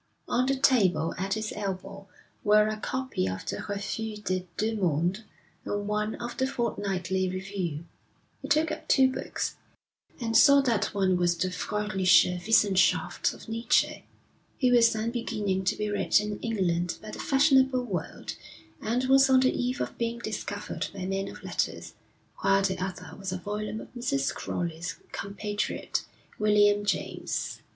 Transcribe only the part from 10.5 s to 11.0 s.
that